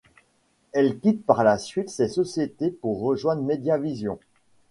[0.71, 4.17] Elle quitte par la suite ces sociétés pour rejoindre Media Vision.